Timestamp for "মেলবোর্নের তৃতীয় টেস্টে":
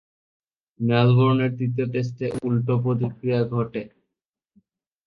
0.79-2.27